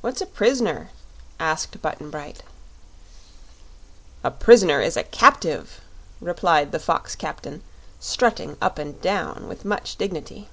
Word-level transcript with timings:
"What's 0.00 0.22
a 0.22 0.26
pris'ner?" 0.26 0.88
asked 1.38 1.82
Button 1.82 2.08
Bright. 2.08 2.42
"A 4.24 4.30
prisoner 4.30 4.80
is 4.80 4.96
a 4.96 5.04
captive," 5.04 5.82
replied 6.22 6.72
the 6.72 6.78
fox 6.80 7.14
captain, 7.16 7.62
strutting 8.00 8.56
up 8.62 8.78
and 8.78 8.98
down 9.02 9.46
with 9.46 9.62
much 9.66 9.96
dignity. 9.96 10.48